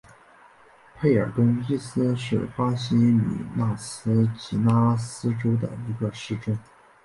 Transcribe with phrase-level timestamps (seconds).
[0.97, 6.57] 佩尔东伊斯是巴西米纳斯吉拉斯州的一个市镇。